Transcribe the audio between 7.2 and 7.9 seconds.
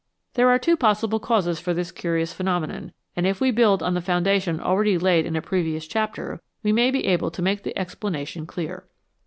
to make the